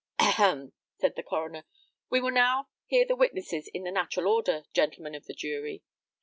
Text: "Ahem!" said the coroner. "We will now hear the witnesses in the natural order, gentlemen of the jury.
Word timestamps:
"Ahem!" 0.17 0.73
said 0.97 1.15
the 1.15 1.21
coroner. 1.21 1.63
"We 2.09 2.21
will 2.21 2.31
now 2.31 2.69
hear 2.87 3.05
the 3.05 3.15
witnesses 3.15 3.67
in 3.71 3.83
the 3.83 3.91
natural 3.91 4.27
order, 4.33 4.63
gentlemen 4.73 5.13
of 5.13 5.25
the 5.27 5.35
jury. 5.35 5.83